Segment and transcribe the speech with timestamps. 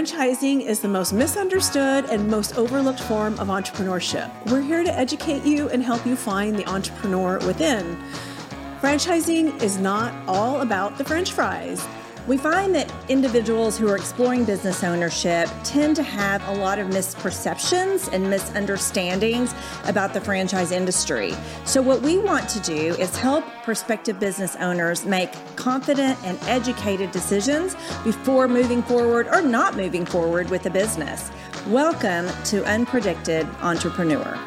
[0.00, 4.30] Franchising is the most misunderstood and most overlooked form of entrepreneurship.
[4.50, 8.02] We're here to educate you and help you find the entrepreneur within.
[8.80, 11.86] Franchising is not all about the french fries.
[12.30, 16.86] We find that individuals who are exploring business ownership tend to have a lot of
[16.86, 19.52] misperceptions and misunderstandings
[19.86, 21.34] about the franchise industry.
[21.64, 27.10] So, what we want to do is help prospective business owners make confident and educated
[27.10, 31.32] decisions before moving forward or not moving forward with a business.
[31.66, 34.38] Welcome to Unpredicted Entrepreneur.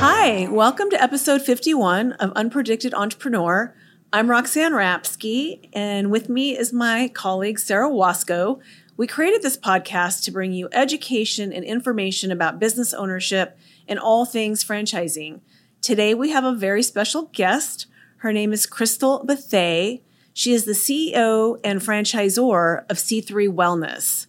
[0.00, 3.74] Hi, welcome to episode 51 of Unpredicted Entrepreneur.
[4.10, 8.58] I'm Roxanne Rapsky, and with me is my colleague Sarah Wasco.
[8.96, 14.24] We created this podcast to bring you education and information about business ownership and all
[14.24, 15.40] things franchising.
[15.82, 17.84] Today we have a very special guest.
[18.18, 20.00] Her name is Crystal Bethay.
[20.32, 24.26] She is the CEO and franchisor of C3 Wellness.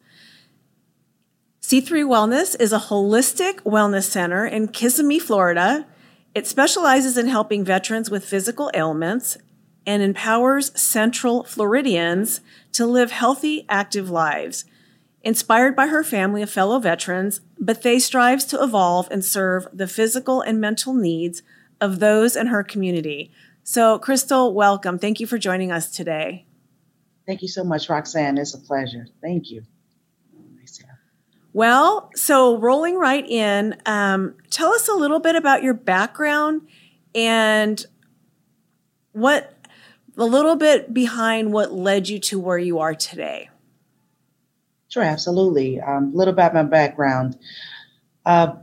[1.62, 5.88] C3 Wellness is a holistic wellness center in Kissimmee, Florida.
[6.36, 9.38] It specializes in helping veterans with physical ailments
[9.86, 12.42] and empowers Central Floridians
[12.74, 14.66] to live healthy, active lives.
[15.22, 20.42] Inspired by her family of fellow veterans, Bethay strives to evolve and serve the physical
[20.42, 21.42] and mental needs
[21.82, 23.32] of those in her community.
[23.64, 24.98] So, Crystal, welcome.
[24.98, 26.46] Thank you for joining us today.
[27.26, 28.38] Thank you so much, Roxanne.
[28.38, 29.08] It's a pleasure.
[29.22, 29.64] Thank you.
[31.52, 36.68] Well, so rolling right in, um, tell us a little bit about your background
[37.16, 37.84] and
[39.14, 39.54] what
[40.20, 43.50] a little bit behind what led you to where you are today.
[44.90, 45.80] Sure, absolutely.
[45.80, 47.38] Um, a little about my background.
[48.26, 48.56] Uh,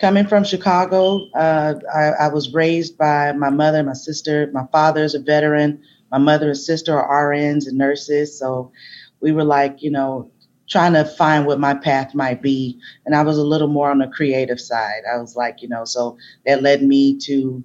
[0.00, 4.48] coming from Chicago, uh, I, I, was raised by my mother, my sister.
[4.52, 5.82] My father is a veteran.
[6.10, 8.38] My mother and sister are RNs and nurses.
[8.38, 8.72] So
[9.20, 10.30] we were like, you know,
[10.68, 12.78] trying to find what my path might be.
[13.04, 15.02] And I was a little more on the creative side.
[15.12, 17.62] I was like, you know, so that led me to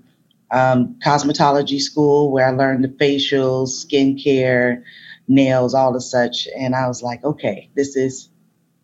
[0.51, 4.83] um, cosmetology school where I learned the facials, skincare,
[5.27, 6.47] nails, all the such.
[6.57, 8.29] And I was like, okay, this is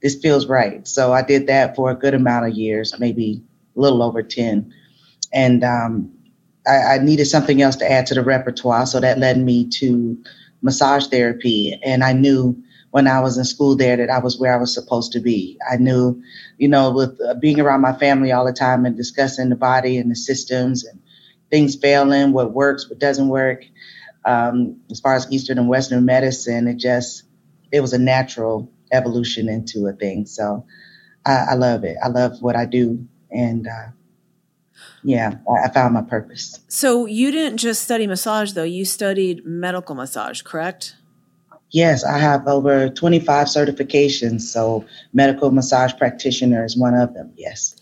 [0.02, 0.88] this feels right.
[0.88, 3.44] So I did that for a good amount of years, maybe
[3.76, 4.72] a little over 10.
[5.34, 6.14] And um,
[6.68, 8.86] I, I needed something else to add to the repertoire.
[8.86, 10.18] So that led me to
[10.62, 11.80] massage therapy.
[11.84, 12.62] And I knew
[12.92, 15.58] when I was in school there that I was where I was supposed to be.
[15.70, 16.22] I knew,
[16.58, 19.98] you know, with uh, being around my family all the time and discussing the body
[19.98, 21.00] and the systems and
[21.50, 23.66] things failing, what works, what doesn't work.
[24.26, 27.24] Um, as far as Eastern and Western medicine, it just
[27.72, 30.26] it was a natural evolution into a thing.
[30.26, 30.66] So
[31.26, 31.98] I, I love it.
[32.04, 33.88] I love what I do, and uh,
[35.04, 36.60] yeah, I, I found my purpose.
[36.68, 38.64] So you didn't just study massage, though.
[38.64, 40.96] You studied medical massage, correct?
[41.72, 44.42] Yes, I have over 25 certifications.
[44.42, 47.34] So, medical massage practitioner is one of them.
[47.36, 47.76] Yes.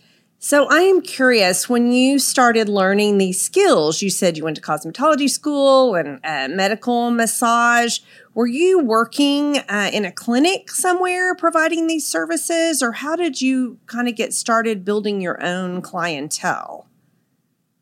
[0.47, 4.61] So I am curious when you started learning these skills, you said you went to
[4.61, 7.97] cosmetology school and uh, medical massage.
[8.35, 13.79] Were you working uh, in a clinic somewhere providing these services, or how did you
[13.87, 16.85] kind of get started building your own clientele?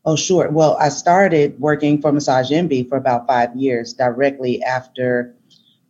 [0.05, 0.49] Oh, sure.
[0.49, 5.35] Well, I started working for Massage Envy for about five years directly after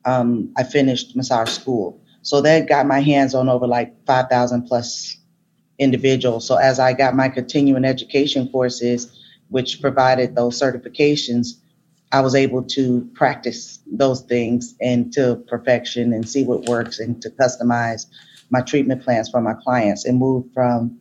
[0.06, 2.01] um, I finished massage school.
[2.23, 5.17] So that got my hands on over like 5,000 plus
[5.79, 6.39] individual.
[6.39, 9.19] So as I got my continuing education courses,
[9.50, 11.59] which provided those certifications,
[12.11, 17.29] I was able to practice those things into perfection and see what works and to
[17.31, 18.06] customize
[18.51, 21.00] my treatment plans for my clients and move from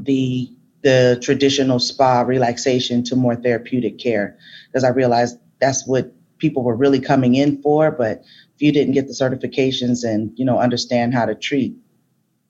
[0.00, 0.50] the
[0.82, 4.36] the traditional spa relaxation to more therapeutic care
[4.66, 8.22] because I realized that's what people were really coming in for but
[8.54, 11.76] if you didn't get the certifications and you know understand how to treat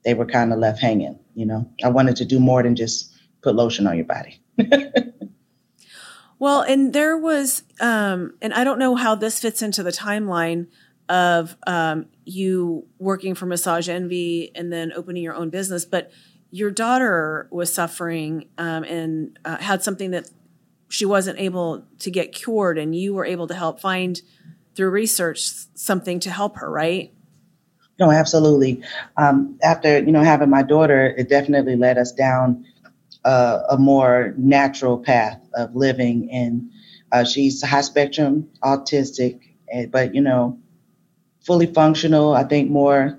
[0.05, 1.19] they were kind of left hanging.
[1.35, 4.41] You know, I wanted to do more than just put lotion on your body.
[6.39, 10.67] well, and there was, um, and I don't know how this fits into the timeline
[11.09, 16.11] of um, you working for Massage Envy and then opening your own business, but
[16.51, 20.31] your daughter was suffering um, and uh, had something that
[20.89, 24.23] she wasn't able to get cured, and you were able to help find
[24.75, 27.13] through research something to help her, right?
[27.99, 28.83] No, absolutely.
[29.17, 32.65] Um, after you know having my daughter, it definitely led us down
[33.25, 36.31] uh, a more natural path of living.
[36.33, 36.71] And
[37.13, 39.41] uh, she's high spectrum autistic,
[39.73, 40.59] eh, but you know,
[41.41, 42.35] fully functional.
[42.35, 43.19] I think more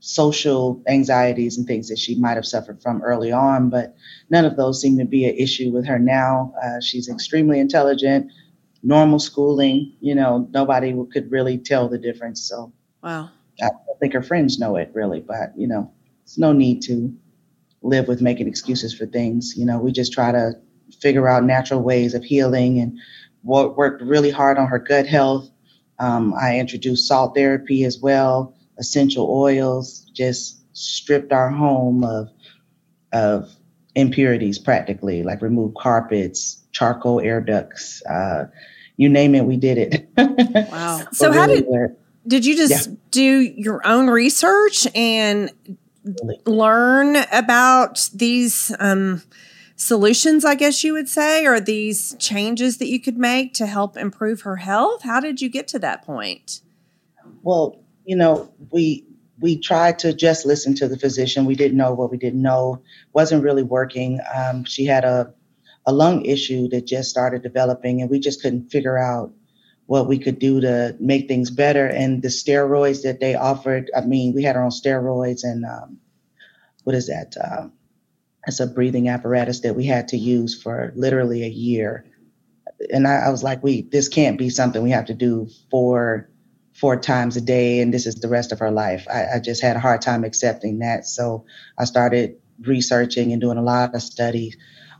[0.00, 3.96] social anxieties and things that she might have suffered from early on, but
[4.30, 6.54] none of those seem to be an issue with her now.
[6.62, 8.32] Uh, she's extremely intelligent,
[8.82, 9.92] normal schooling.
[10.00, 12.42] You know, nobody could really tell the difference.
[12.42, 12.72] So,
[13.02, 13.30] wow.
[13.62, 13.68] I
[14.00, 15.92] think her friends know it really, but you know,
[16.22, 17.14] it's no need to
[17.82, 19.54] live with making excuses for things.
[19.56, 20.52] You know, we just try to
[21.00, 22.98] figure out natural ways of healing and
[23.42, 25.50] worked really hard on her gut health.
[25.98, 32.28] Um, I introduced salt therapy as well, essential oils, just stripped our home of
[33.12, 33.50] of
[33.96, 38.46] impurities practically, like remove carpets, charcoal air ducts, uh,
[38.96, 40.08] you name it, we did it.
[40.70, 41.06] Wow.
[41.12, 41.64] so how did
[42.26, 42.96] did you just yeah.
[43.10, 45.50] do your own research and
[46.46, 49.22] learn about these um,
[49.76, 53.96] solutions, I guess you would say, or these changes that you could make to help
[53.96, 55.02] improve her health?
[55.02, 56.60] How did you get to that point?
[57.42, 59.06] Well, you know, we
[59.40, 61.46] we tried to just listen to the physician.
[61.46, 62.82] We didn't know what we didn't know.
[63.14, 64.20] wasn't really working.
[64.34, 65.32] Um, she had a
[65.86, 69.32] a lung issue that just started developing, and we just couldn't figure out
[69.90, 71.84] what we could do to make things better.
[71.84, 75.98] And the steroids that they offered, I mean, we had our own steroids and um,
[76.84, 77.34] what is that?
[77.42, 77.72] Um,
[78.46, 82.04] it's a breathing apparatus that we had to use for literally a year.
[82.92, 86.30] And I, I was like, we this can't be something we have to do four
[86.72, 89.08] four times a day and this is the rest of our life.
[89.12, 91.04] I, I just had a hard time accepting that.
[91.04, 91.46] So
[91.76, 94.56] I started researching and doing a lot of studies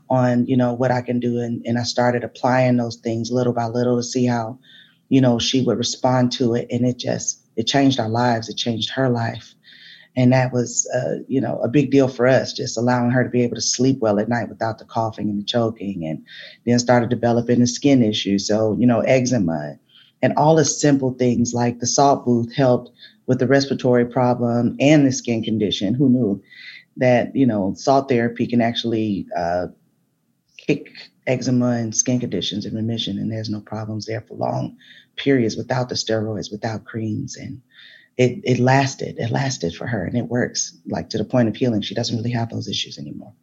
[0.09, 3.53] on, you know, what I can do and, and I started applying those things little
[3.53, 4.59] by little to see how,
[5.11, 6.67] you know, she would respond to it.
[6.71, 8.49] And it just it changed our lives.
[8.49, 9.53] It changed her life
[10.15, 13.29] and that was uh, you know a big deal for us just allowing her to
[13.29, 16.23] be able to sleep well at night without the coughing and the choking and
[16.65, 19.77] then started developing a skin issue so you know eczema
[20.21, 22.91] and all the simple things like the salt booth helped
[23.27, 26.41] with the respiratory problem and the skin condition who knew
[26.97, 29.67] that you know salt therapy can actually uh,
[30.67, 30.89] kick
[31.27, 34.75] eczema and skin conditions in remission and there's no problems there for long
[35.15, 37.61] periods without the steroids without creams and
[38.17, 39.17] it it lasted.
[39.17, 41.81] It lasted for her and it works like to the point of healing.
[41.81, 43.33] She doesn't really have those issues anymore.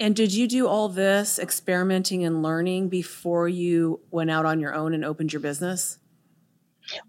[0.00, 4.74] And did you do all this experimenting and learning before you went out on your
[4.74, 5.98] own and opened your business?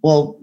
[0.03, 0.39] Well,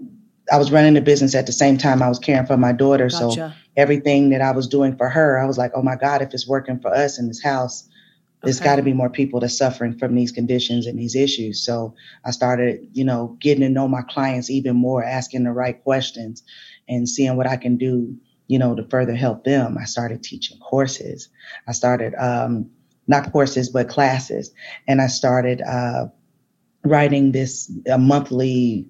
[0.51, 3.07] I was running the business at the same time I was caring for my daughter.
[3.07, 3.31] Gotcha.
[3.31, 6.33] So everything that I was doing for her, I was like, oh my God, if
[6.33, 7.87] it's working for us in this house,
[8.43, 8.65] there's okay.
[8.65, 11.63] got to be more people that's suffering from these conditions and these issues.
[11.63, 11.93] So
[12.25, 16.43] I started, you know, getting to know my clients even more, asking the right questions
[16.89, 18.15] and seeing what I can do,
[18.47, 19.77] you know, to further help them.
[19.79, 21.29] I started teaching courses.
[21.67, 22.69] I started, um,
[23.07, 24.51] not courses, but classes.
[24.87, 26.07] And I started uh,
[26.83, 28.87] writing this a monthly,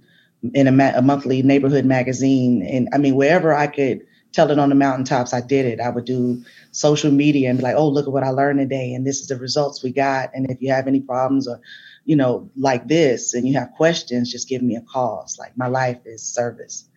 [0.53, 2.63] in a, ma- a monthly neighborhood magazine.
[2.63, 5.79] And I mean, wherever I could tell it on the mountaintops, I did it.
[5.79, 8.93] I would do social media and be like, oh, look at what I learned today.
[8.93, 10.31] And this is the results we got.
[10.33, 11.59] And if you have any problems or,
[12.05, 15.21] you know, like this and you have questions, just give me a call.
[15.23, 16.87] It's like my life is service.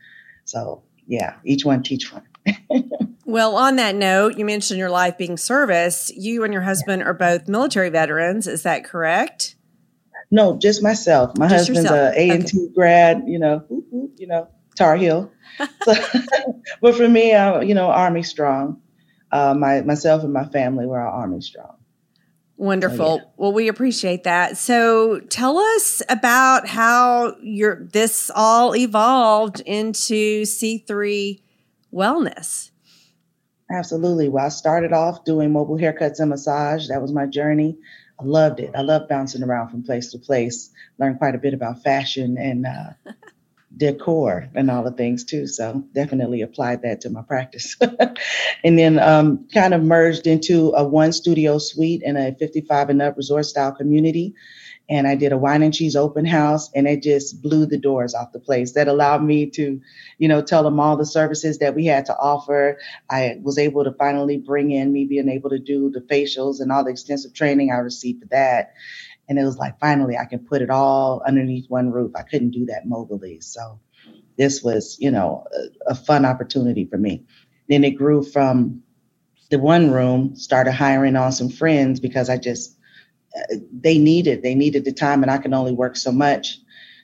[0.44, 2.26] So yeah, each one teach one.
[3.24, 6.12] well, on that note, you mentioned your life being service.
[6.14, 8.46] You and your husband are both military veterans.
[8.46, 9.56] Is that correct?
[10.30, 11.36] No, just myself.
[11.38, 12.14] My just husband's yourself.
[12.14, 13.22] a A and T grad.
[13.26, 13.64] You know,
[14.16, 15.30] you know, Tar Heel.
[15.84, 15.94] So,
[16.80, 18.80] but for me, uh, you know, Army strong
[19.34, 21.76] uh, my myself and my family were all army strong.
[22.56, 23.04] Wonderful.
[23.04, 23.24] Oh, yeah.
[23.36, 24.56] Well, we appreciate that.
[24.56, 31.40] So, tell us about how your this all evolved into C3
[31.92, 32.70] Wellness.
[33.72, 34.28] Absolutely.
[34.28, 36.86] Well, I started off doing mobile haircuts and massage.
[36.86, 37.76] That was my journey.
[38.20, 38.70] I loved it.
[38.76, 40.70] I loved bouncing around from place to place.
[40.98, 42.90] Learned quite a bit about fashion and uh,
[43.76, 45.46] decor and all the things too.
[45.46, 47.76] So definitely applied that to my practice.
[48.64, 53.02] and then um, kind of merged into a one studio suite in a 55 and
[53.02, 54.34] up resort style community.
[54.86, 58.14] And I did a wine and cheese open house and it just blew the doors
[58.14, 58.72] off the place.
[58.72, 59.80] That allowed me to,
[60.18, 62.78] you know, tell them all the services that we had to offer.
[63.08, 66.70] I was able to finally bring in me being able to do the facials and
[66.70, 68.74] all the extensive training I received for that
[69.28, 72.12] and it was like, finally, I can put it all underneath one roof.
[72.14, 73.42] I couldn't do that mobily.
[73.42, 73.80] So
[74.36, 75.44] this was, you know,
[75.86, 77.24] a, a fun opportunity for me.
[77.68, 78.82] Then it grew from
[79.50, 82.76] the one room, started hiring on some friends because I just,
[83.36, 86.58] uh, they needed, they needed the time and I can only work so much.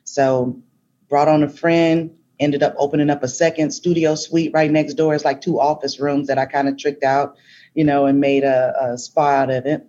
[0.04, 0.60] So
[1.08, 5.14] brought on a friend, ended up opening up a second studio suite right next door.
[5.14, 7.36] It's like two office rooms that I kind of tricked out,
[7.74, 9.86] you know, and made a, a spa out of it.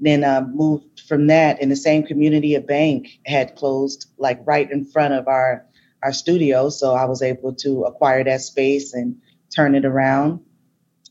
[0.00, 2.54] Then uh, moved from that in the same community.
[2.54, 5.66] A bank had closed like right in front of our
[6.02, 9.20] our studio, so I was able to acquire that space and
[9.54, 10.40] turn it around.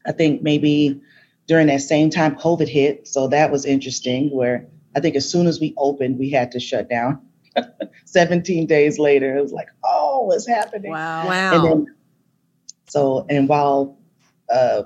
[0.05, 1.01] I think maybe
[1.47, 4.29] during that same time COVID hit, so that was interesting.
[4.29, 7.21] Where I think as soon as we opened, we had to shut down.
[8.05, 10.91] 17 days later, it was like, oh, what's happening?
[10.91, 11.27] Wow.
[11.27, 11.53] Wow.
[11.55, 11.95] And then,
[12.87, 13.97] so, and while
[14.49, 14.83] uh,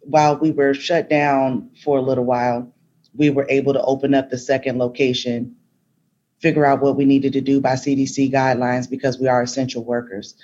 [0.00, 2.73] while we were shut down for a little while,
[3.16, 5.56] we were able to open up the second location,
[6.40, 10.34] figure out what we needed to do by CDC guidelines because we are essential workers.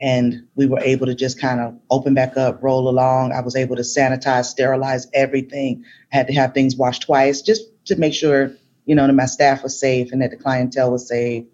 [0.00, 3.32] And we were able to just kind of open back up, roll along.
[3.32, 5.84] I was able to sanitize, sterilize everything.
[6.12, 8.52] I had to have things washed twice just to make sure,
[8.84, 11.44] you know, that my staff was safe and that the clientele was safe.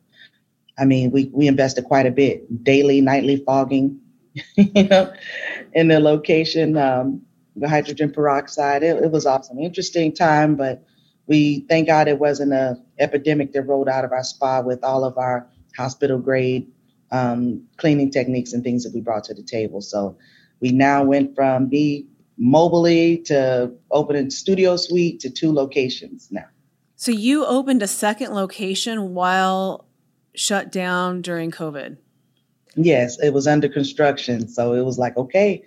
[0.79, 4.01] I mean, we, we invested quite a bit, daily, nightly fogging,
[4.55, 5.13] you know,
[5.73, 7.23] in the location, um,
[7.67, 8.83] hydrogen peroxide.
[8.83, 9.59] It, it was awesome.
[9.59, 10.85] Interesting time, but
[11.27, 15.05] we thank God it wasn't a epidemic that rolled out of our spa with all
[15.05, 15.47] of our
[15.77, 16.71] hospital grade
[17.11, 19.81] um, cleaning techniques and things that we brought to the table.
[19.81, 20.17] So
[20.61, 22.07] we now went from me
[22.41, 26.45] mobily to opening studio suite to two locations now.
[26.97, 29.87] So you opened a second location while
[30.35, 31.97] shut down during COVID.
[32.77, 34.49] Yes, it was under construction.
[34.49, 35.65] So it was like, okay,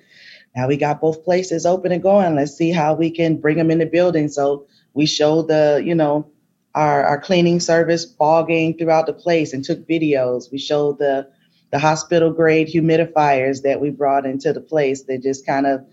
[0.56, 2.36] now we got both places open and going.
[2.36, 4.28] Let's see how we can bring them in the building.
[4.28, 6.30] So we showed the, you know,
[6.76, 10.52] our, our cleaning service fogging throughout the place and took videos.
[10.52, 11.30] We showed the
[11.72, 15.86] the hospital grade humidifiers that we brought into the place that just kind of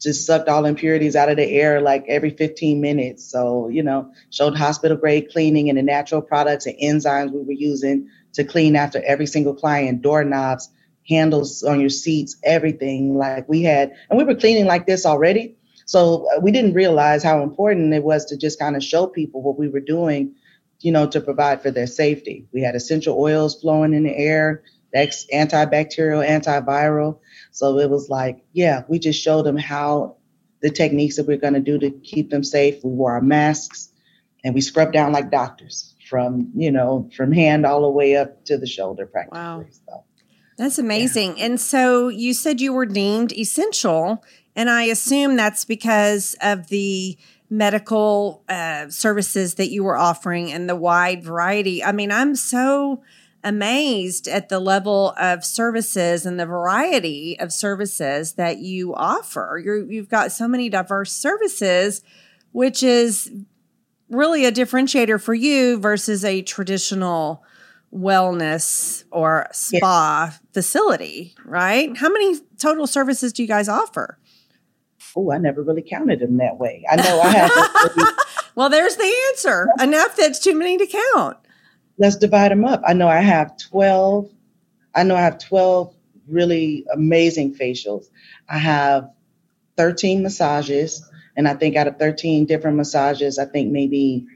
[0.00, 3.24] just sucked all impurities out of the air like every 15 minutes.
[3.24, 7.52] So, you know, showed hospital grade cleaning and the natural products and enzymes we were
[7.52, 10.70] using to clean after every single client, doorknobs,
[11.08, 13.16] handles on your seats, everything.
[13.16, 15.56] Like we had, and we were cleaning like this already.
[15.86, 19.42] So uh, we didn't realize how important it was to just kind of show people
[19.42, 20.34] what we were doing,
[20.80, 22.46] you know, to provide for their safety.
[22.52, 27.18] We had essential oils flowing in the air, that's antibacterial, antiviral.
[27.52, 30.16] So it was like, yeah, we just showed them how
[30.62, 32.82] the techniques that we're going to do to keep them safe.
[32.82, 33.90] We wore our masks
[34.42, 38.44] and we scrubbed down like doctors from, you know, from hand all the way up
[38.46, 39.38] to the shoulder practically.
[39.38, 39.64] Wow.
[39.70, 40.04] So.
[40.56, 41.40] That's amazing.
[41.40, 47.18] And so you said you were deemed essential, and I assume that's because of the
[47.50, 51.84] medical uh, services that you were offering and the wide variety.
[51.84, 53.02] I mean, I'm so
[53.44, 59.60] amazed at the level of services and the variety of services that you offer.
[59.62, 62.02] You're, you've got so many diverse services,
[62.50, 63.30] which is
[64.08, 67.44] really a differentiator for you versus a traditional
[67.96, 70.38] wellness or spa yeah.
[70.52, 71.96] facility, right?
[71.96, 74.18] How many total services do you guys offer?
[75.18, 76.84] Oh, I never really counted them that way.
[76.90, 78.16] I know I have.
[78.54, 79.68] well, there's the answer.
[79.80, 81.38] Enough that's too many to count.
[81.96, 82.82] Let's divide them up.
[82.86, 84.30] I know I have 12.
[84.94, 85.94] I know I have 12
[86.28, 88.06] really amazing facials.
[88.48, 89.10] I have
[89.78, 91.08] 13 massages.
[91.34, 94.26] And I think out of 13 different massages, I think maybe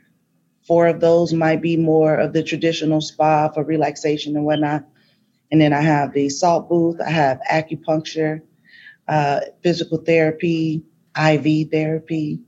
[0.70, 4.84] Four of those might be more of the traditional spa for relaxation and whatnot.
[5.50, 8.42] And then I have the salt booth, I have acupuncture,
[9.08, 10.84] uh, physical therapy,
[11.20, 12.38] IV therapy,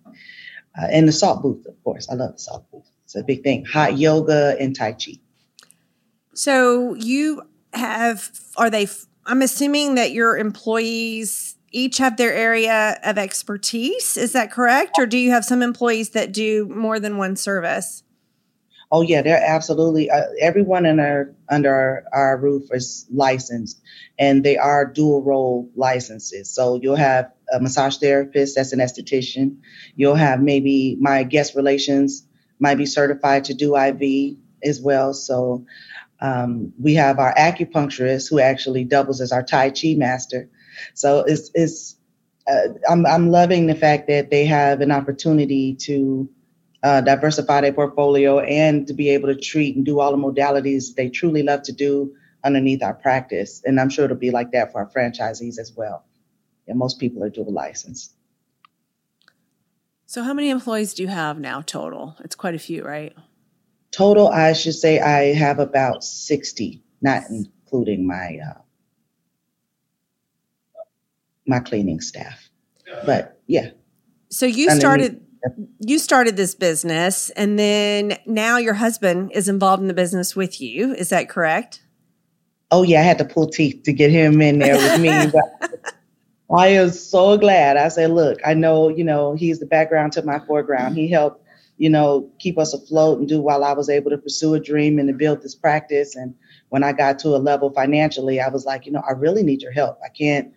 [0.80, 2.08] uh, and the salt booth, of course.
[2.08, 2.88] I love the salt booth.
[3.02, 3.64] It's a big thing.
[3.64, 5.14] Hot yoga and Tai Chi.
[6.32, 8.86] So you have, are they,
[9.26, 14.16] I'm assuming that your employees each have their area of expertise.
[14.16, 14.92] Is that correct?
[14.96, 18.01] Or do you have some employees that do more than one service?
[18.94, 23.80] Oh yeah, they're absolutely uh, everyone in our under our, our, roof is licensed,
[24.18, 26.50] and they are dual role licenses.
[26.50, 29.56] So you'll have a massage therapist that's an esthetician.
[29.96, 32.26] You'll have maybe my guest relations
[32.58, 35.14] might be certified to do IV as well.
[35.14, 35.64] So
[36.20, 40.50] um, we have our acupuncturist who actually doubles as our Tai Chi master.
[40.92, 41.96] So it's it's
[42.46, 46.28] uh, I'm I'm loving the fact that they have an opportunity to
[46.82, 50.94] uh, diversify their portfolio and to be able to treat and do all the modalities
[50.94, 53.62] they truly love to do underneath our practice.
[53.64, 56.04] And I'm sure it'll be like that for our franchisees as well.
[56.66, 58.14] And most people are dual licensed.
[60.06, 62.16] So, how many employees do you have now total?
[62.20, 63.14] It's quite a few, right?
[63.92, 68.60] Total, I should say I have about 60, not including my uh,
[71.46, 72.50] my cleaning staff.
[73.06, 73.70] But yeah.
[74.28, 75.24] So you started
[75.80, 80.60] you started this business and then now your husband is involved in the business with
[80.60, 80.94] you.
[80.94, 81.82] Is that correct?
[82.70, 85.10] Oh yeah, I had to pull teeth to get him in there with me.
[86.54, 87.76] I am so glad.
[87.76, 90.96] I said, look, I know, you know, he's the background to my foreground.
[90.96, 91.46] He helped,
[91.78, 94.98] you know, keep us afloat and do while I was able to pursue a dream
[94.98, 96.14] and to build this practice.
[96.14, 96.34] And
[96.68, 99.62] when I got to a level financially, I was like, you know, I really need
[99.62, 99.98] your help.
[100.04, 100.52] I can't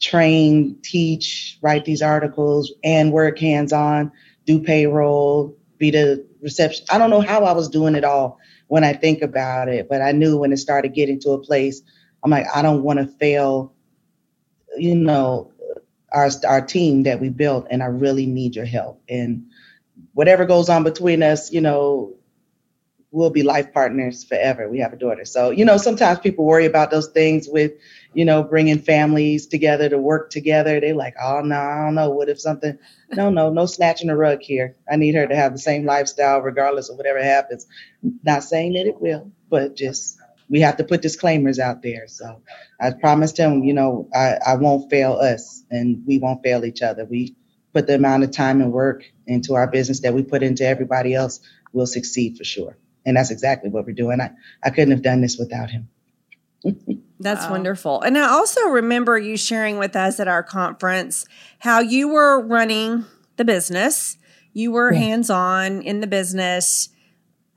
[0.00, 4.12] train, teach, write these articles, and work hands on,
[4.46, 6.86] do payroll, be the reception.
[6.90, 8.38] I don't know how I was doing it all,
[8.68, 9.88] when I think about it.
[9.88, 11.82] But I knew when it started getting to a place,
[12.22, 13.74] I'm like, I don't want to fail,
[14.76, 15.52] you know,
[16.12, 19.02] our our team that we built, and I really need your help.
[19.08, 19.46] And
[20.14, 22.14] whatever goes on between us, you know,
[23.10, 24.68] we'll be life partners forever.
[24.68, 25.24] We have a daughter.
[25.24, 27.72] So, you know, sometimes people worry about those things with,
[28.18, 30.80] you know, bringing families together to work together.
[30.80, 32.10] They're like, oh, no, I don't know.
[32.10, 32.76] What if something,
[33.12, 34.74] no, no, no snatching a rug here.
[34.90, 37.68] I need her to have the same lifestyle regardless of whatever happens.
[38.24, 40.18] Not saying that it will, but just
[40.50, 42.08] we have to put disclaimers out there.
[42.08, 42.42] So
[42.80, 46.82] I promised him, you know, I, I won't fail us and we won't fail each
[46.82, 47.04] other.
[47.04, 47.36] We
[47.72, 51.14] put the amount of time and work into our business that we put into everybody
[51.14, 51.38] else,
[51.72, 52.76] we'll succeed for sure.
[53.06, 54.20] And that's exactly what we're doing.
[54.20, 54.32] I,
[54.64, 55.88] I couldn't have done this without him.
[57.20, 57.52] That's wow.
[57.52, 58.00] wonderful.
[58.02, 61.26] And I also remember you sharing with us at our conference
[61.58, 63.04] how you were running
[63.36, 64.16] the business.
[64.52, 65.00] You were yeah.
[65.00, 66.90] hands on in the business,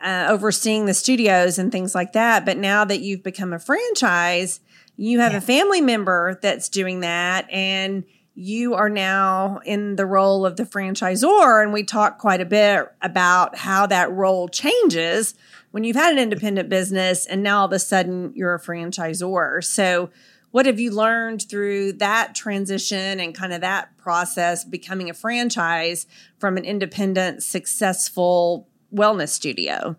[0.02, 2.46] uh, overseeing the studios and things like that.
[2.46, 4.60] But now that you've become a franchise,
[4.98, 5.40] you have yeah.
[5.40, 7.48] a family member that's doing that.
[7.52, 8.04] And
[8.34, 11.62] you are now in the role of the franchisor.
[11.62, 15.36] And we talked quite a bit about how that role changes
[15.72, 19.64] when you've had an independent business and now all of a sudden you're a franchisor.
[19.64, 20.10] So,
[20.52, 26.08] what have you learned through that transition and kind of that process becoming a franchise
[26.40, 29.96] from an independent, successful wellness studio?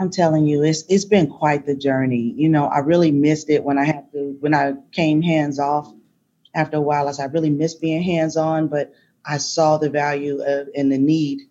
[0.00, 2.32] I'm telling you, it's it's been quite the journey.
[2.36, 5.92] You know, I really missed it when I had to when I came hands off
[6.54, 8.92] after a while, as I really missed being hands on, but
[9.24, 11.42] I saw the value of and the need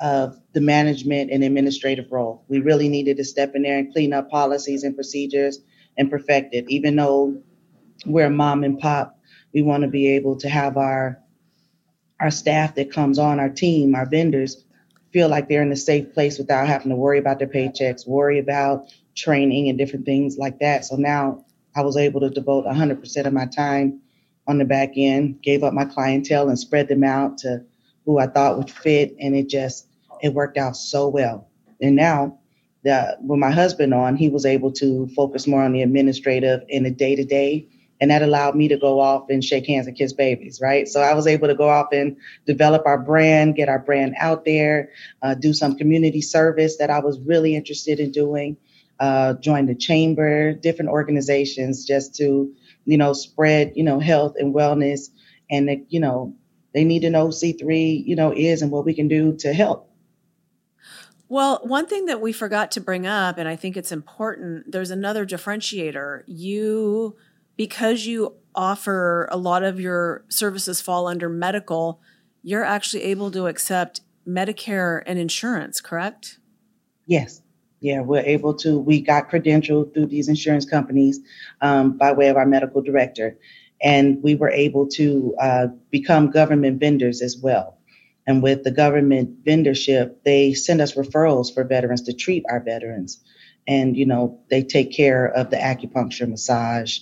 [0.00, 2.44] of the management and administrative role.
[2.48, 5.60] We really needed to step in there and clean up policies and procedures
[5.96, 6.66] and perfect it.
[6.68, 7.42] Even though
[8.04, 9.18] we're mom and pop,
[9.54, 11.18] we want to be able to have our
[12.20, 14.64] our staff that comes on our team, our vendors,
[15.12, 18.38] feel like they're in a safe place without having to worry about their paychecks, worry
[18.38, 20.84] about training and different things like that.
[20.84, 24.00] So now I was able to devote 100% of my time
[24.48, 27.64] on the back end, gave up my clientele and spread them out to
[28.04, 29.16] who I thought would fit.
[29.20, 29.88] And it just,
[30.22, 31.48] it worked out so well.
[31.80, 32.38] And now
[32.84, 36.86] the, with my husband on, he was able to focus more on the administrative and
[36.86, 37.68] the day to day.
[38.00, 40.86] And that allowed me to go off and shake hands and kiss babies, right?
[40.86, 44.44] So I was able to go off and develop our brand, get our brand out
[44.44, 44.90] there,
[45.22, 48.58] uh, do some community service that I was really interested in doing,
[49.00, 52.54] uh, join the chamber, different organizations just to
[52.86, 55.10] you know, spread, you know, health and wellness
[55.50, 56.34] and, that, you know,
[56.72, 59.90] they need to know C3, you know, is and what we can do to help.
[61.28, 64.92] Well, one thing that we forgot to bring up, and I think it's important, there's
[64.92, 66.22] another differentiator.
[66.26, 67.16] You,
[67.56, 72.00] because you offer a lot of your services fall under medical,
[72.42, 76.38] you're actually able to accept Medicare and insurance, correct?
[77.06, 77.42] Yes
[77.80, 81.20] yeah, we're able to, we got credentialed through these insurance companies
[81.60, 83.36] um, by way of our medical director.
[83.82, 87.78] And we were able to uh, become government vendors as well.
[88.26, 93.22] And with the government vendorship, they send us referrals for veterans to treat our veterans.
[93.68, 97.00] And, you know, they take care of the acupuncture, massage,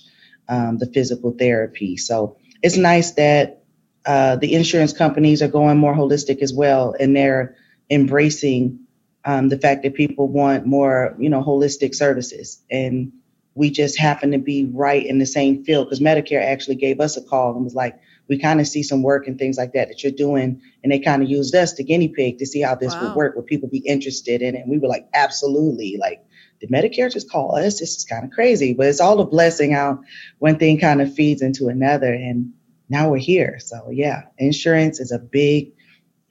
[0.49, 1.97] um, the physical therapy.
[1.97, 3.63] So it's nice that
[4.05, 7.55] uh, the insurance companies are going more holistic as well, and they're
[7.89, 8.84] embracing
[9.25, 12.61] um, the fact that people want more, you know, holistic services.
[12.69, 13.11] And
[13.55, 17.17] we just happen to be right in the same field because Medicare actually gave us
[17.17, 19.87] a call and was like, we kind of see some work and things like that
[19.87, 20.61] that you're doing.
[20.83, 23.07] And they kind of used us to guinea pig to see how this wow.
[23.07, 23.35] would work.
[23.35, 24.61] Would people be interested in it?
[24.61, 25.97] And we were like, absolutely.
[25.99, 26.23] Like,
[26.59, 27.79] did Medicare just call us?
[27.79, 30.01] This is kind of crazy, but it's all a blessing how
[30.39, 32.13] one thing kind of feeds into another.
[32.13, 32.53] And
[32.89, 33.59] now we're here.
[33.59, 35.74] So, yeah, insurance is a big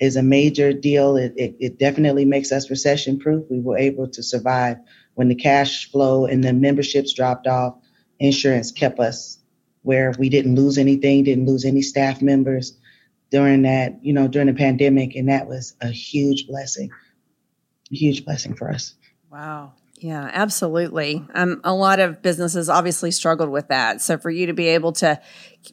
[0.04, 1.16] is a major deal.
[1.16, 3.44] It, it, it definitely makes us recession proof.
[3.50, 4.76] We were able to survive
[5.14, 7.74] when the cash flow and the memberships dropped off.
[8.20, 9.38] Insurance kept us
[9.82, 12.78] where we didn't lose anything, didn't lose any staff members
[13.30, 15.16] during that, you know, during the pandemic.
[15.16, 16.90] And that was a huge blessing,
[17.92, 18.94] a huge blessing for us.
[19.30, 19.72] Wow.
[19.98, 21.24] Yeah, absolutely.
[21.34, 24.02] Um, a lot of businesses obviously struggled with that.
[24.02, 25.20] So for you to be able to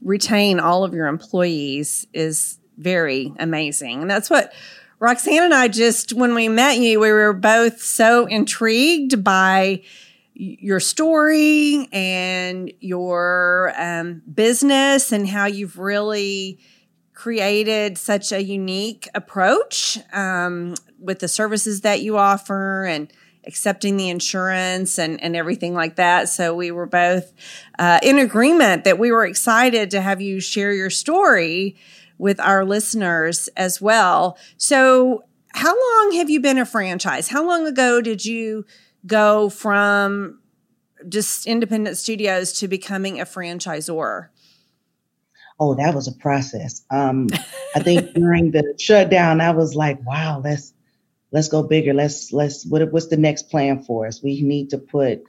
[0.01, 4.01] retain all of your employees is very amazing.
[4.01, 4.53] And that's what
[4.99, 9.81] Roxanne and I just, when we met you, we were both so intrigued by
[10.33, 16.59] your story and your um, business and how you've really
[17.13, 23.11] created such a unique approach um, with the services that you offer and
[23.45, 26.29] accepting the insurance and, and everything like that.
[26.29, 27.31] So we were both
[27.79, 31.75] uh, in agreement that we were excited to have you share your story
[32.21, 34.37] with our listeners as well.
[34.55, 37.27] So, how long have you been a franchise?
[37.27, 38.63] How long ago did you
[39.07, 40.39] go from
[41.09, 44.27] just independent studios to becoming a franchisor?
[45.59, 46.85] Oh, that was a process.
[46.91, 47.27] Um,
[47.75, 50.73] I think during the shutdown, I was like, "Wow, let's
[51.31, 51.95] let's go bigger.
[51.95, 54.21] Let's let's what, what's the next plan for us?
[54.21, 55.23] We need to put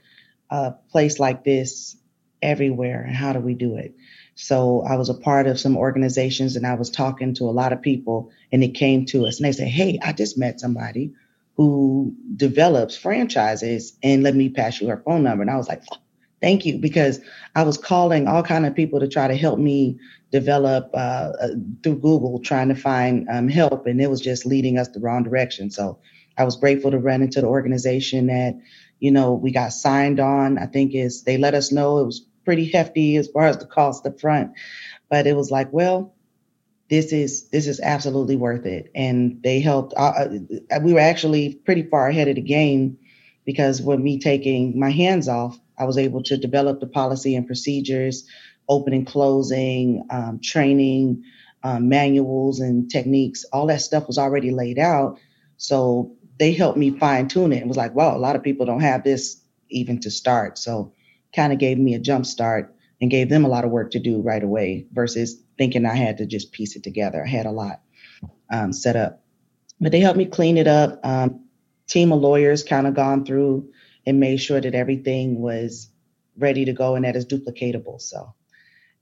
[0.51, 1.97] a place like this
[2.43, 3.03] everywhere.
[3.03, 3.95] And how do we do it?"
[4.35, 7.73] So I was a part of some organizations, and I was talking to a lot
[7.73, 11.13] of people, and it came to us, and they said, "Hey, I just met somebody
[11.57, 15.43] who develops franchises and let me pass you her phone number.
[15.43, 15.83] And I was like,
[16.41, 17.21] thank you, because
[17.55, 19.99] I was calling all kind of people to try to help me
[20.31, 21.49] develop uh, uh,
[21.83, 25.23] through Google, trying to find um, help, and it was just leading us the wrong
[25.23, 25.71] direction.
[25.71, 25.99] So
[26.39, 28.59] I was grateful to run into the organization that,
[28.99, 30.59] you know, we got signed on.
[30.59, 33.67] I think is they let us know it was pretty hefty as far as the
[33.67, 34.53] cost up front,
[35.09, 36.15] but it was like, well,
[36.89, 38.91] this is this is absolutely worth it.
[38.95, 39.95] And they helped.
[39.97, 40.29] Uh,
[40.71, 42.99] uh, we were actually pretty far ahead of the game
[43.45, 47.47] because with me taking my hands off, I was able to develop the policy and
[47.47, 48.27] procedures,
[48.69, 51.25] opening, closing, um, training,
[51.63, 53.45] um, manuals and techniques.
[53.53, 55.19] All that stuff was already laid out.
[55.57, 57.63] So they helped me fine tune it.
[57.63, 60.59] It was like, wow, a lot of people don't have this even to start.
[60.59, 60.93] So
[61.35, 63.99] kind of gave me a jump start and gave them a lot of work to
[63.99, 67.25] do right away versus thinking I had to just piece it together.
[67.25, 67.81] I had a lot
[68.51, 69.23] um, set up,
[69.81, 71.01] but they helped me clean it up.
[71.05, 71.47] Um,
[71.89, 73.71] team of lawyers kind of gone through
[74.07, 75.89] and made sure that everything was
[76.39, 78.01] ready to go and that is duplicatable.
[78.01, 78.35] So,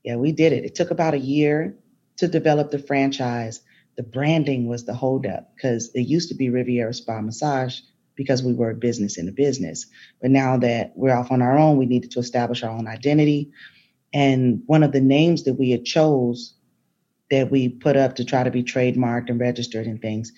[0.02, 0.64] yeah, we did it.
[0.64, 1.76] It took about a year
[2.16, 3.60] to develop the franchise.
[3.96, 7.80] The branding was the holdup because it used to be Riviera Spa Massage
[8.16, 9.87] because we were a business in a business.
[10.20, 13.51] But now that we're off on our own, we needed to establish our own identity.
[14.12, 16.55] And one of the names that we had chose
[17.31, 20.33] that we put up to try to be trademarked and registered and things,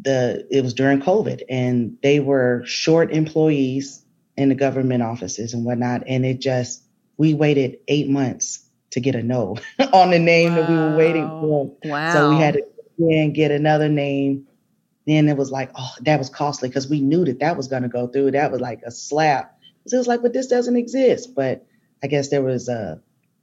[0.00, 4.04] the it was during COVID and they were short employees
[4.36, 6.02] in the government offices and whatnot.
[6.06, 6.82] And it just
[7.16, 9.56] we waited eight months to get a no
[9.92, 10.60] on the name wow.
[10.60, 11.76] that we were waiting for.
[11.84, 12.12] Wow.
[12.12, 12.64] So we had to
[12.98, 14.46] again get another name.
[15.06, 17.82] Then it was like, oh, that was costly because we knew that that was going
[17.82, 18.30] to go through.
[18.32, 19.58] That was like a slap.
[19.86, 21.34] So it was like, but this doesn't exist.
[21.34, 21.66] But
[22.02, 22.96] I guess there was uh,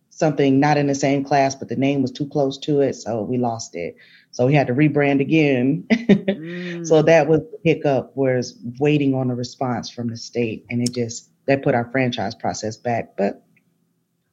[0.09, 3.21] something not in the same class, but the name was too close to it, so
[3.23, 3.95] we lost it.
[4.31, 5.85] So we had to rebrand again.
[5.91, 6.87] mm.
[6.87, 10.93] So that was the hiccup, was waiting on a response from the state, and it
[10.93, 13.17] just that put our franchise process back.
[13.17, 13.43] But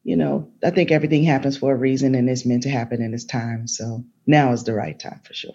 [0.04, 3.14] you know, I think everything happens for a reason, and it's meant to happen in
[3.14, 3.66] its time.
[3.66, 5.52] So now is the right time for sure.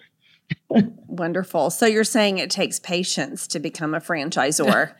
[1.06, 1.70] Wonderful.
[1.70, 4.94] So you're saying it takes patience to become a franchisor.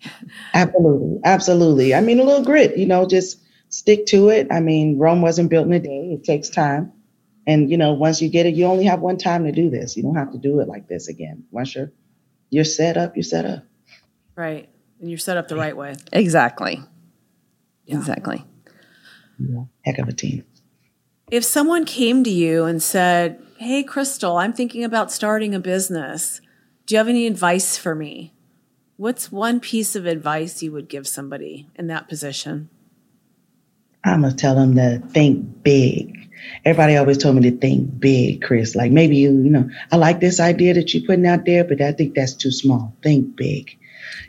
[0.54, 1.20] Absolutely.
[1.24, 1.94] Absolutely.
[1.94, 4.48] I mean, a little grit, you know, just stick to it.
[4.50, 6.92] I mean, Rome wasn't built in a day, it takes time.
[7.46, 9.96] And, you know, once you get it, you only have one time to do this.
[9.96, 11.44] You don't have to do it like this again.
[11.50, 11.92] Once you're,
[12.50, 13.64] you're set up, you're set up.
[14.34, 14.68] Right.
[15.00, 15.94] And you're set up the right way.
[16.12, 16.82] Exactly.
[17.84, 17.98] Yeah.
[17.98, 18.44] Exactly.
[19.38, 19.64] Yeah.
[19.84, 20.44] Heck of a team.
[21.28, 26.40] If someone came to you and said, Hey, Crystal, I'm thinking about starting a business.
[26.86, 28.32] Do you have any advice for me?
[28.96, 32.70] What's one piece of advice you would give somebody in that position?
[34.04, 36.30] I'm gonna tell them to think big.
[36.64, 38.76] Everybody always told me to think big, Chris.
[38.76, 41.80] Like maybe you, you know, I like this idea that you're putting out there, but
[41.80, 42.94] I think that's too small.
[43.02, 43.76] Think big.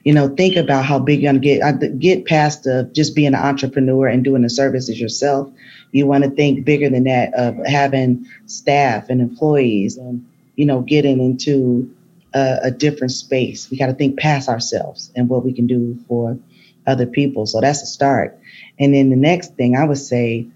[0.04, 2.00] You know, think about how big you're gonna get.
[2.00, 5.50] Get past just being an entrepreneur and doing the services yourself.
[5.92, 10.82] You want to think bigger than that of having staff and employees and you know
[10.82, 11.90] getting into
[12.34, 13.70] a, a different space.
[13.70, 16.38] We got to think past ourselves and what we can do for
[16.86, 17.46] other people.
[17.46, 18.40] So that's a start.
[18.80, 20.48] And then the next thing I would say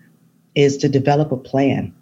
[0.56, 1.94] is to develop a plan.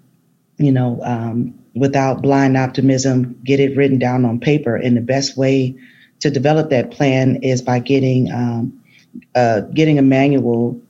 [0.57, 4.75] You know, um, without blind optimism, get it written down on paper.
[4.75, 5.75] And the best way
[6.19, 8.81] to develop that plan is by getting um,
[9.35, 10.81] uh, getting a manual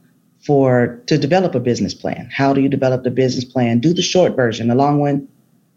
[0.45, 2.29] for to develop a business plan.
[2.33, 3.79] How do you develop the business plan?
[3.79, 4.67] Do the short version.
[4.67, 5.27] The long one,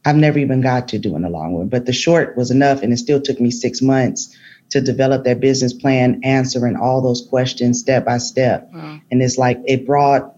[0.05, 2.93] I've never even got to doing the long one, but the short was enough, and
[2.93, 4.37] it still took me six months
[4.71, 8.71] to develop that business plan, answering all those questions step by step.
[8.73, 9.01] Wow.
[9.11, 10.35] And it's like it brought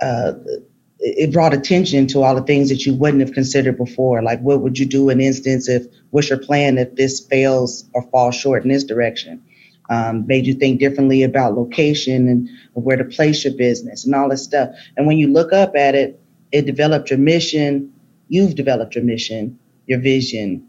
[0.00, 0.34] uh,
[1.08, 4.22] it brought attention to all the things that you wouldn't have considered before.
[4.22, 8.02] Like, what would you do in instance if what's your plan if this fails or
[8.10, 9.40] falls short in this direction?
[9.88, 14.28] Um, made you think differently about location and where to place your business and all
[14.28, 14.70] this stuff.
[14.96, 17.92] And when you look up at it, it developed your mission,
[18.26, 20.68] you've developed your mission, your vision,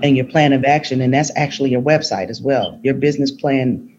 [0.00, 1.00] and your plan of action.
[1.00, 2.78] And that's actually your website as well.
[2.84, 3.92] Your business plan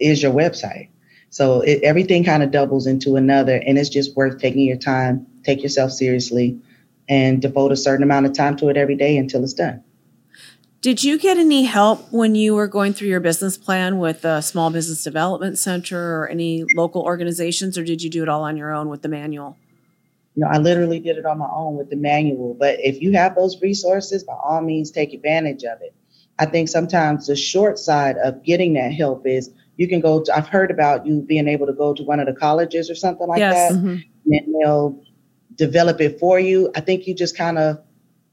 [0.00, 0.88] is your website.
[1.34, 3.56] So it, everything kind of doubles into another.
[3.66, 6.60] And it's just worth taking your time, take yourself seriously,
[7.08, 9.82] and devote a certain amount of time to it every day until it's done.
[10.80, 14.42] Did you get any help when you were going through your business plan with a
[14.42, 18.56] small business development center or any local organizations, or did you do it all on
[18.56, 19.56] your own with the manual?
[20.36, 22.54] You know, I literally did it on my own with the manual.
[22.54, 25.96] But if you have those resources, by all means, take advantage of it.
[26.38, 30.36] I think sometimes the short side of getting that help is you can go to,
[30.36, 33.26] I've heard about you being able to go to one of the colleges or something
[33.26, 33.72] like Yes.
[33.72, 34.04] that, Mhm.
[34.26, 35.02] and they'll
[35.56, 36.70] develop it for you.
[36.74, 37.78] I think you just kind of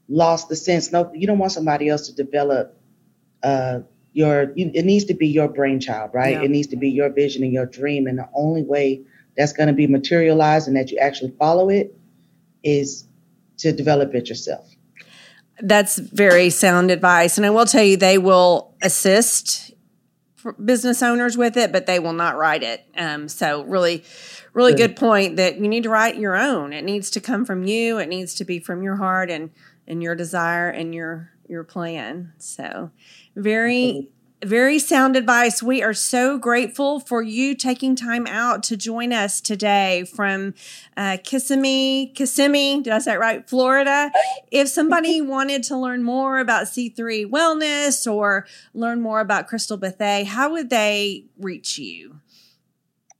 [0.08, 0.92] lost the sense.
[0.92, 2.76] No, you don't want somebody else to develop
[3.42, 3.80] uh,
[4.12, 4.52] your.
[4.54, 6.36] You, it needs to be your brainchild, right?
[6.36, 6.42] Yeah.
[6.44, 9.00] It needs to be your vision and your dream, and the only way
[9.36, 11.92] that's going to be materialized and that you actually follow it
[12.62, 13.04] is
[13.58, 14.68] to develop it yourself.
[15.60, 17.36] That's very sound advice.
[17.36, 19.71] And I will tell you, they will assist
[20.64, 22.84] business owners with it, but they will not write it.
[22.96, 24.04] Um, so, really,
[24.52, 24.90] really Good.
[24.90, 26.72] good point that you need to write your own.
[26.72, 27.98] It needs to come from you.
[27.98, 29.50] It needs to be from your heart and
[29.86, 32.32] and your desire and your your plan.
[32.38, 32.90] So,
[33.36, 34.08] very
[34.44, 35.62] very sound advice.
[35.62, 40.52] We are so grateful for you taking time out to join us today from
[40.96, 43.48] uh, Kissimmee, Kissimmee, did I say it right?
[43.48, 44.10] Florida.
[44.50, 50.24] If somebody wanted to learn more about C3 Wellness or learn more about Crystal Bethay,
[50.24, 52.16] how would they reach you?